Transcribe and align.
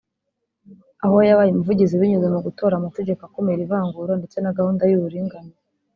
aho 1.05 1.17
yabaye 1.29 1.49
umuvugizi 1.51 1.99
binyuze 2.01 2.27
mu 2.33 2.39
gutora 2.47 2.73
amategeko 2.77 3.21
akumira 3.23 3.61
ivangura 3.65 4.11
ndetse 4.19 4.37
na 4.39 4.55
gahunda 4.57 4.83
y’uburinganire 4.85 5.55